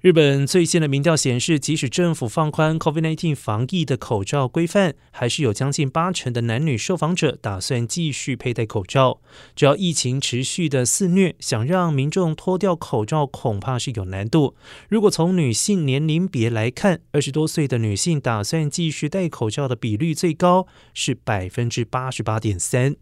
[0.00, 9.20] 日本最新的民调显示，即使政府放宽 COVID 19防疫的口罩规范，还是有将近八成的男女受访者打算继续佩戴口罩。
[9.54, 14.56] 只要疫情持续的肆虐，想让民众脱掉口罩恐怕是有难度。
[14.88, 22.96] 如果从女性年龄别来看，二十多岁的女性打算继续戴口罩的比率最高是百分之八十八点三。